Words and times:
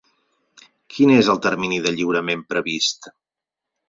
Quin 0.95 1.11
és 1.17 1.29
el 1.33 1.41
termini 1.43 1.77
de 1.83 1.91
lliurament 1.97 2.41
previst? 2.55 3.09